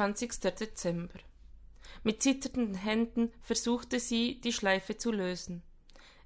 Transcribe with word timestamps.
23. 0.00 0.40
Dezember. 0.58 1.18
Mit 2.04 2.22
zitternden 2.22 2.74
Händen 2.74 3.30
versuchte 3.42 4.00
sie, 4.00 4.40
die 4.40 4.52
Schleife 4.52 4.96
zu 4.96 5.12
lösen. 5.12 5.62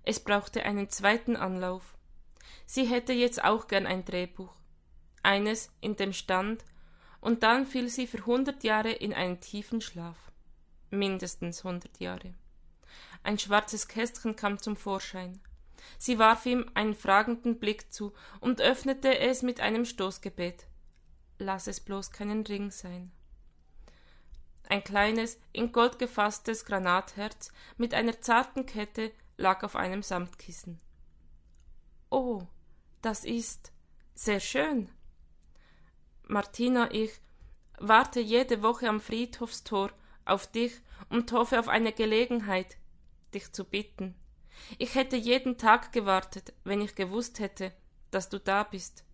Es 0.05 0.21
brauchte 0.21 0.63
einen 0.63 0.91
zweiten 0.91 1.35
Anlauf. 1.35 1.97
Sie 2.67 2.85
hätte 2.85 3.13
jetzt 3.13 3.43
auch 3.43 3.67
gern 3.67 3.87
ein 3.87 4.05
Drehbuch. 4.05 4.55
Eines, 5.25 5.73
in 5.81 5.97
dem 5.97 6.13
stand, 6.13 6.65
und 7.21 7.43
dann 7.43 7.67
fiel 7.67 7.89
sie 7.89 8.07
für 8.07 8.25
hundert 8.27 8.63
Jahre 8.63 8.93
in 8.93 9.13
einen 9.13 9.41
tiefen 9.41 9.81
Schlaf. 9.81 10.31
Mindestens 10.91 11.65
hundert 11.65 11.99
Jahre. 11.99 12.33
Ein 13.25 13.41
schwarzes 13.41 13.89
Kästchen 13.89 14.37
kam 14.37 14.61
zum 14.61 14.77
Vorschein. 14.77 15.41
Sie 15.99 16.21
warf 16.21 16.47
ihm 16.47 16.71
einen 16.75 16.95
fragenden 16.95 17.59
Blick 17.59 17.93
zu 17.93 18.13
und 18.41 18.61
öffnete 18.61 19.19
es 19.19 19.43
mit 19.43 19.59
einem 19.59 19.85
Stoßgebet. 19.85 20.69
Lass 21.39 21.67
es 21.67 21.81
bloß 21.81 22.13
keinen 22.13 22.47
Ring 22.47 22.71
sein. 22.71 23.11
Ein 24.69 24.83
kleines, 24.83 25.39
in 25.53 25.73
Gold 25.73 25.99
gefasstes 25.99 26.65
Granatherz 26.65 27.53
mit 27.77 27.95
einer 27.95 28.21
zarten 28.21 28.67
Kette 28.67 29.13
lag 29.37 29.63
auf 29.63 29.77
einem 29.77 30.03
Samtkissen. 30.03 30.81
Oh, 32.11 32.43
das 33.03 33.25
ist 33.25 33.73
sehr 34.15 34.41
schön. 34.41 34.89
Martina, 36.27 36.91
ich 36.93 37.21
warte 37.79 38.21
jede 38.21 38.63
Woche 38.63 38.89
am 38.89 39.01
Friedhofstor 39.01 39.91
auf 40.25 40.47
dich 40.47 40.81
und 41.11 41.31
hoffe 41.33 41.59
auf 41.59 41.69
eine 41.69 41.93
Gelegenheit, 41.93 42.79
dich 43.35 43.53
zu 43.53 43.65
bitten. 43.65 44.15
Ich 44.79 44.95
hätte 44.95 45.17
jeden 45.17 45.59
Tag 45.59 45.93
gewartet, 45.93 46.55
wenn 46.65 46.81
ich 46.81 46.95
gewusst 46.95 47.41
hätte, 47.41 47.73
dass 48.11 48.29
du 48.29 48.39
da 48.39 48.63
bist. 48.63 49.05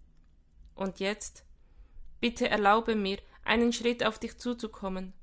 Und 0.75 1.01
jetzt, 1.01 1.45
bitte 2.21 2.49
erlaube 2.49 2.95
mir, 2.95 3.19
einen 3.45 3.73
Schritt 3.73 4.05
auf 4.05 4.19
dich 4.19 4.39
zuzukommen, 4.39 5.15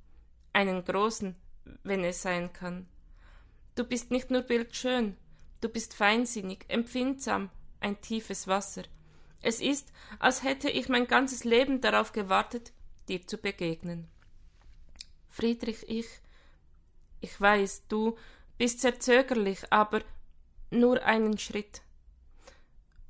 einen 0.57 0.83
großen, 0.83 1.35
wenn 1.83 2.03
es 2.03 2.23
sein 2.23 2.51
kann. 2.51 2.87
Du 3.75 3.83
bist 3.83 4.09
nicht 4.09 4.31
nur 4.31 4.41
bildschön, 4.41 5.15
du 5.61 5.69
bist 5.69 5.93
feinsinnig, 5.93 6.65
empfindsam, 6.67 7.51
ein 7.79 8.01
tiefes 8.01 8.47
Wasser. 8.47 8.81
Es 9.43 9.61
ist, 9.61 9.93
als 10.17 10.41
hätte 10.41 10.71
ich 10.71 10.89
mein 10.89 11.05
ganzes 11.05 11.43
Leben 11.43 11.79
darauf 11.79 12.11
gewartet, 12.11 12.73
dir 13.07 13.27
zu 13.27 13.37
begegnen. 13.37 14.07
Friedrich, 15.29 15.87
ich, 15.87 16.07
ich 17.21 17.39
weiß, 17.39 17.83
du 17.87 18.17
bist 18.57 18.81
sehr 18.81 18.99
zögerlich, 18.99 19.71
aber 19.71 20.01
nur 20.71 21.03
einen 21.03 21.37
Schritt. 21.37 21.83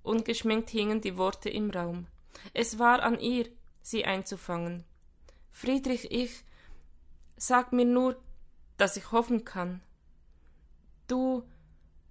Ungeschminkt 0.04 0.70
hingen 0.70 1.00
die 1.00 1.16
Worte 1.16 1.50
im 1.50 1.70
Raum. 1.70 2.08
Es 2.54 2.78
war 2.78 3.04
an 3.04 3.22
ihr, 3.22 3.48
sie 3.82 4.04
einzufangen. 4.04 4.84
Friedrich, 5.50 6.12
ich, 6.12 6.44
sag 7.38 7.72
mir 7.72 7.86
nur, 7.86 8.22
dass 8.78 8.98
ich 8.98 9.12
hoffen 9.12 9.46
kann. 9.46 9.82
Du, 11.08 11.44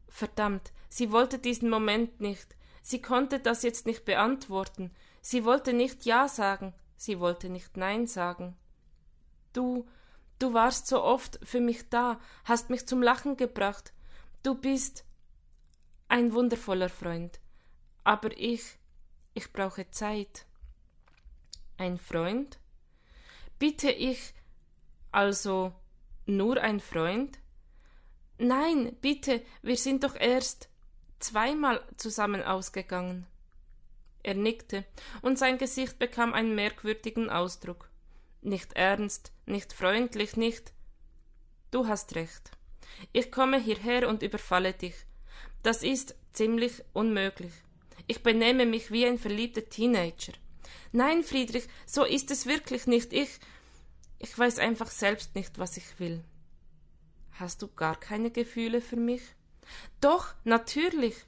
verdammt, 0.08 0.72
sie 0.88 1.12
wollte 1.12 1.38
diesen 1.38 1.68
Moment 1.68 2.20
nicht, 2.20 2.56
sie 2.82 3.02
konnte 3.02 3.40
das 3.40 3.62
jetzt 3.62 3.86
nicht 3.86 4.04
beantworten, 4.04 4.90
sie 5.20 5.44
wollte 5.44 5.72
nicht 5.72 6.06
Ja 6.06 6.28
sagen, 6.28 6.72
sie 6.96 7.20
wollte 7.20 7.50
nicht 7.50 7.76
Nein 7.76 8.06
sagen. 8.06 8.56
Du, 9.52 9.86
du 10.38 10.54
warst 10.54 10.86
so 10.86 11.02
oft 11.02 11.38
für 11.42 11.60
mich 11.60 11.88
da, 11.90 12.18
hast 12.44 12.70
mich 12.70 12.86
zum 12.86 13.02
Lachen 13.02 13.36
gebracht, 13.36 13.92
du 14.42 14.54
bist 14.54 15.04
ein 16.08 16.32
wundervoller 16.32 16.88
Freund, 16.88 17.40
aber 18.04 18.36
ich, 18.38 18.78
ich 19.34 19.52
brauche 19.52 19.90
Zeit. 19.90 20.46
Ein 21.76 21.98
Freund? 21.98 22.58
Bitte 23.58 23.90
ich, 23.90 24.32
also 25.16 25.72
nur 26.26 26.60
ein 26.60 26.78
Freund? 26.78 27.38
Nein, 28.36 28.94
bitte, 29.00 29.42
wir 29.62 29.78
sind 29.78 30.04
doch 30.04 30.14
erst 30.14 30.68
zweimal 31.20 31.82
zusammen 31.96 32.42
ausgegangen. 32.42 33.26
Er 34.22 34.34
nickte, 34.34 34.84
und 35.22 35.38
sein 35.38 35.56
Gesicht 35.56 35.98
bekam 35.98 36.34
einen 36.34 36.54
merkwürdigen 36.54 37.30
Ausdruck. 37.30 37.88
Nicht 38.42 38.74
ernst, 38.74 39.32
nicht 39.46 39.72
freundlich, 39.72 40.36
nicht. 40.36 40.74
Du 41.70 41.86
hast 41.86 42.14
recht. 42.14 42.50
Ich 43.12 43.32
komme 43.32 43.58
hierher 43.58 44.08
und 44.08 44.22
überfalle 44.22 44.74
dich. 44.74 44.94
Das 45.62 45.82
ist 45.82 46.14
ziemlich 46.34 46.84
unmöglich. 46.92 47.52
Ich 48.06 48.22
benehme 48.22 48.66
mich 48.66 48.90
wie 48.90 49.06
ein 49.06 49.18
verliebter 49.18 49.66
Teenager. 49.66 50.32
Nein, 50.92 51.22
Friedrich, 51.22 51.68
so 51.86 52.04
ist 52.04 52.30
es 52.30 52.44
wirklich 52.44 52.86
nicht. 52.86 53.14
Ich. 53.14 53.40
Ich 54.18 54.36
weiß 54.38 54.58
einfach 54.58 54.90
selbst 54.90 55.34
nicht, 55.34 55.58
was 55.58 55.76
ich 55.76 55.98
will. 55.98 56.24
Hast 57.32 57.60
du 57.62 57.68
gar 57.68 57.98
keine 57.98 58.30
Gefühle 58.30 58.80
für 58.80 58.96
mich? 58.96 59.22
Doch, 60.00 60.34
natürlich. 60.44 61.26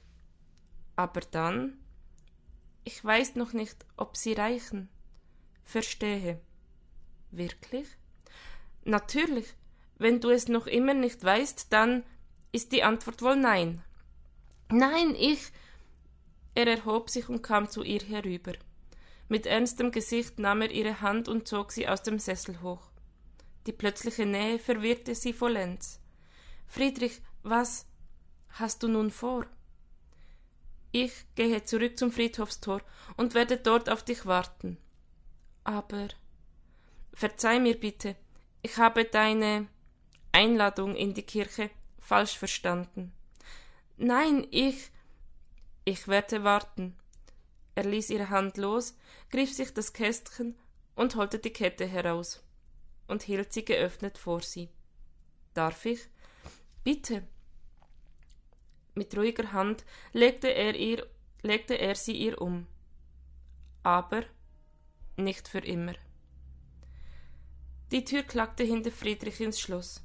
Aber 0.95 1.21
dann. 1.21 1.77
Ich 2.83 3.03
weiß 3.03 3.35
noch 3.35 3.53
nicht, 3.53 3.85
ob 3.95 4.17
sie 4.17 4.33
reichen. 4.33 4.89
Verstehe. 5.63 6.41
Wirklich? 7.31 7.87
Natürlich. 8.85 9.53
Wenn 9.97 10.19
du 10.19 10.29
es 10.29 10.47
noch 10.47 10.65
immer 10.65 10.93
nicht 10.93 11.23
weißt, 11.23 11.71
dann 11.71 12.03
ist 12.51 12.71
die 12.71 12.83
Antwort 12.83 13.21
wohl 13.21 13.35
nein. 13.35 13.83
Nein, 14.71 15.13
ich. 15.15 15.51
Er 16.55 16.67
erhob 16.67 17.09
sich 17.09 17.29
und 17.29 17.43
kam 17.43 17.69
zu 17.69 17.83
ihr 17.83 18.01
herüber. 18.01 18.53
Mit 19.29 19.45
ernstem 19.45 19.91
Gesicht 19.91 20.39
nahm 20.39 20.61
er 20.61 20.71
ihre 20.71 21.01
Hand 21.01 21.27
und 21.27 21.47
zog 21.47 21.71
sie 21.71 21.87
aus 21.87 22.01
dem 22.01 22.17
Sessel 22.19 22.61
hoch. 22.61 22.89
Die 23.67 23.71
plötzliche 23.71 24.25
Nähe 24.25 24.57
verwirrte 24.57 25.13
sie 25.13 25.33
vollends. 25.33 26.01
Friedrich, 26.65 27.21
was 27.43 27.85
hast 28.49 28.81
du 28.83 28.87
nun 28.87 29.11
vor? 29.11 29.45
Ich 30.91 31.13
gehe 31.35 31.63
zurück 31.63 31.99
zum 31.99 32.11
Friedhofstor 32.11 32.81
und 33.17 33.35
werde 33.35 33.57
dort 33.57 33.89
auf 33.89 34.03
dich 34.03 34.25
warten. 34.25 34.77
Aber 35.63 36.07
verzeih 37.13 37.59
mir 37.59 37.79
bitte, 37.79 38.15
ich 38.63 38.77
habe 38.77 39.05
deine 39.05 39.67
Einladung 40.31 40.95
in 40.95 41.13
die 41.13 41.23
Kirche 41.23 41.69
falsch 41.99 42.37
verstanden. 42.37 43.13
Nein, 43.97 44.47
ich. 44.49 44.91
Ich 45.85 46.07
werde 46.07 46.43
warten. 46.43 46.98
Er 47.79 47.85
ließ 47.85 48.09
ihre 48.09 48.29
Hand 48.29 48.57
los, 48.57 48.93
griff 49.29 49.53
sich 49.53 49.73
das 49.73 49.93
Kästchen 49.93 50.59
und 50.95 51.15
holte 51.15 51.39
die 51.39 51.53
Kette 51.53 51.85
heraus 51.85 52.43
und 53.07 53.23
hielt 53.23 53.53
sie 53.53 53.63
geöffnet 53.63 54.17
vor 54.17 54.41
sie. 54.41 54.67
Darf 55.53 55.85
ich? 55.85 56.01
Bitte. 56.83 57.25
Mit 58.95 59.15
ruhiger 59.15 59.53
Hand 59.53 59.85
legte 60.11 60.49
er, 60.49 60.75
ihr, 60.75 61.07
legte 61.41 61.75
er 61.75 61.95
sie 61.95 62.17
ihr 62.17 62.41
um. 62.41 62.67
Aber 63.81 64.23
nicht 65.15 65.47
für 65.47 65.59
immer. 65.59 65.93
Die 67.91 68.03
Tür 68.03 68.23
klackte 68.23 68.65
hinter 68.65 68.91
Friedrich 68.91 69.39
ins 69.39 69.57
Schloss. 69.61 70.03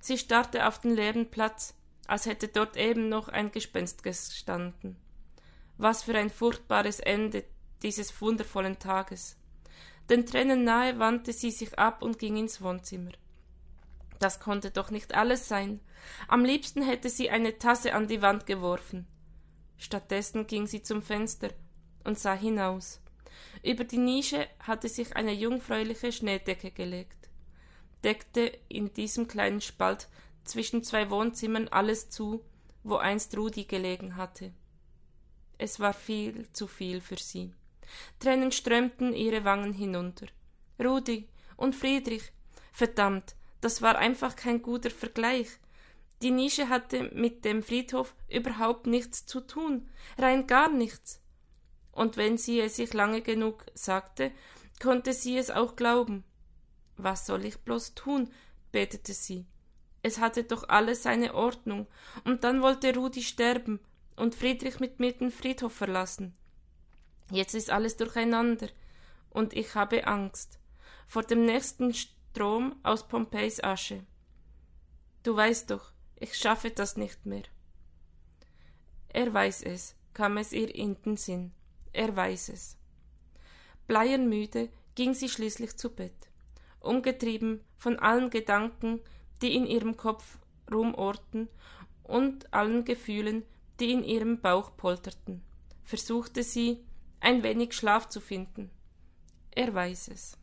Sie 0.00 0.16
starrte 0.16 0.66
auf 0.66 0.80
den 0.80 0.94
leeren 0.94 1.30
Platz, 1.30 1.74
als 2.06 2.24
hätte 2.24 2.48
dort 2.48 2.78
eben 2.78 3.10
noch 3.10 3.28
ein 3.28 3.52
Gespenst 3.52 4.02
gestanden. 4.02 5.03
Was 5.76 6.04
für 6.04 6.16
ein 6.16 6.30
furchtbares 6.30 7.00
Ende 7.00 7.44
dieses 7.82 8.20
wundervollen 8.20 8.78
Tages. 8.78 9.36
Den 10.10 10.26
Tränen 10.26 10.64
nahe 10.64 10.98
wandte 10.98 11.32
sie 11.32 11.50
sich 11.50 11.78
ab 11.78 12.02
und 12.02 12.18
ging 12.18 12.36
ins 12.36 12.60
Wohnzimmer. 12.60 13.12
Das 14.18 14.40
konnte 14.40 14.70
doch 14.70 14.90
nicht 14.90 15.14
alles 15.14 15.48
sein. 15.48 15.80
Am 16.28 16.44
liebsten 16.44 16.82
hätte 16.82 17.10
sie 17.10 17.30
eine 17.30 17.58
Tasse 17.58 17.94
an 17.94 18.06
die 18.06 18.22
Wand 18.22 18.46
geworfen. 18.46 19.06
Stattdessen 19.76 20.46
ging 20.46 20.66
sie 20.66 20.82
zum 20.82 21.02
Fenster 21.02 21.50
und 22.04 22.18
sah 22.18 22.34
hinaus. 22.34 23.00
Über 23.62 23.84
die 23.84 23.98
Nische 23.98 24.46
hatte 24.60 24.88
sich 24.88 25.16
eine 25.16 25.32
jungfräuliche 25.32 26.12
Schneedecke 26.12 26.70
gelegt, 26.70 27.28
deckte 28.02 28.52
in 28.68 28.92
diesem 28.92 29.26
kleinen 29.26 29.60
Spalt 29.60 30.08
zwischen 30.44 30.82
zwei 30.82 31.10
Wohnzimmern 31.10 31.68
alles 31.68 32.10
zu, 32.10 32.44
wo 32.82 32.96
einst 32.96 33.36
Rudi 33.36 33.64
gelegen 33.64 34.16
hatte. 34.16 34.52
Es 35.58 35.80
war 35.80 35.92
viel 35.92 36.50
zu 36.52 36.66
viel 36.66 37.00
für 37.00 37.16
sie. 37.16 37.52
Tränen 38.18 38.52
strömten 38.52 39.14
ihre 39.14 39.44
Wangen 39.44 39.72
hinunter. 39.72 40.26
Rudi 40.82 41.28
und 41.56 41.74
Friedrich, 41.74 42.32
verdammt, 42.72 43.36
das 43.60 43.82
war 43.82 43.96
einfach 43.96 44.36
kein 44.36 44.62
guter 44.62 44.90
Vergleich. 44.90 45.48
Die 46.22 46.30
Nische 46.30 46.68
hatte 46.68 47.10
mit 47.14 47.44
dem 47.44 47.62
Friedhof 47.62 48.14
überhaupt 48.28 48.86
nichts 48.86 49.26
zu 49.26 49.40
tun, 49.40 49.88
rein 50.18 50.46
gar 50.46 50.68
nichts. 50.70 51.20
Und 51.92 52.16
wenn 52.16 52.38
sie 52.38 52.60
es 52.60 52.76
sich 52.76 52.92
lange 52.92 53.20
genug 53.22 53.64
sagte, 53.74 54.32
konnte 54.82 55.12
sie 55.12 55.38
es 55.38 55.50
auch 55.50 55.76
glauben. 55.76 56.24
Was 56.96 57.26
soll 57.26 57.44
ich 57.44 57.58
bloß 57.58 57.94
tun? 57.94 58.30
betete 58.72 59.14
sie. 59.14 59.46
Es 60.02 60.18
hatte 60.18 60.44
doch 60.44 60.68
alles 60.68 61.04
seine 61.04 61.34
Ordnung, 61.34 61.86
und 62.24 62.44
dann 62.44 62.60
wollte 62.60 62.94
Rudi 62.94 63.22
sterben 63.22 63.80
und 64.16 64.34
Friedrich 64.34 64.80
mit 64.80 65.00
mir 65.00 65.12
den 65.12 65.30
Friedhof 65.30 65.72
verlassen. 65.72 66.36
Jetzt 67.30 67.54
ist 67.54 67.70
alles 67.70 67.96
durcheinander, 67.96 68.68
und 69.30 69.52
ich 69.54 69.74
habe 69.74 70.06
Angst. 70.06 70.58
vor 71.06 71.22
dem 71.22 71.44
nächsten 71.44 71.92
Strom 71.94 72.76
aus 72.82 73.06
Pompeis 73.06 73.62
Asche. 73.62 74.04
Du 75.22 75.36
weißt 75.36 75.70
doch, 75.70 75.92
ich 76.18 76.36
schaffe 76.36 76.70
das 76.70 76.96
nicht 76.96 77.26
mehr. 77.26 77.44
Er 79.08 79.32
weiß 79.32 79.62
es, 79.62 79.94
kam 80.12 80.36
es 80.38 80.52
ihr 80.52 80.74
in 80.74 81.00
den 81.02 81.16
Sinn. 81.16 81.52
Er 81.92 82.14
weiß 82.16 82.48
es. 82.48 82.76
Bleiermüde 83.86 84.70
ging 84.94 85.14
sie 85.14 85.28
schließlich 85.28 85.76
zu 85.76 85.90
Bett, 85.90 86.30
umgetrieben 86.80 87.60
von 87.76 87.98
allen 87.98 88.30
Gedanken, 88.30 89.00
die 89.42 89.54
in 89.54 89.66
ihrem 89.66 89.96
Kopf 89.96 90.38
rumorten 90.72 91.48
und 92.02 92.52
allen 92.52 92.84
Gefühlen, 92.84 93.44
die 93.80 93.92
in 93.92 94.04
ihrem 94.04 94.40
Bauch 94.40 94.76
polterten, 94.76 95.42
versuchte 95.82 96.42
sie, 96.42 96.84
ein 97.20 97.42
wenig 97.42 97.72
Schlaf 97.72 98.08
zu 98.08 98.20
finden. 98.20 98.70
Er 99.50 99.74
weiß 99.74 100.08
es. 100.08 100.36